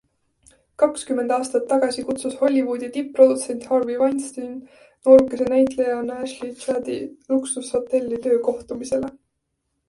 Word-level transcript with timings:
Kakskümmend 0.83 1.33
aastat 1.33 1.65
tagasi 1.73 2.03
kutsus 2.07 2.37
Hollywoodi 2.39 2.89
tipp-produtsent 2.95 3.67
Harvey 3.73 3.99
Weinstein 3.99 4.55
noorukese 4.79 5.47
näitlejanna 5.53 6.17
Ashley 6.29 6.51
Juddi 6.65 6.97
luksushotelli 7.35 8.21
töökohtumisele. 8.27 9.15